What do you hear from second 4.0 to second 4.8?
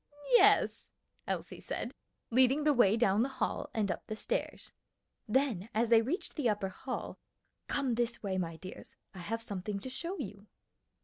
the stairs.